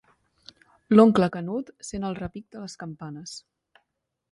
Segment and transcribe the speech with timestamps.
[0.95, 3.39] L'oncle Canut sent el repic de les campanes.